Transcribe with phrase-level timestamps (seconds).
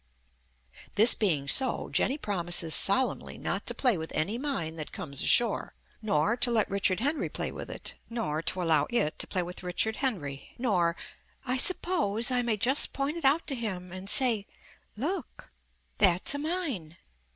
[0.95, 5.75] This being so, Jenny promises solemnly not to play with any mine that comes ashore,
[6.01, 9.61] nor to let Richard Henry play with it, nor to allow it to play with
[9.61, 10.95] Richard Henry, nor
[11.45, 14.47] "I suppose I may just point it out to him and say,
[14.97, 15.51] 'Look,
[15.99, 16.97] that's a mine'?"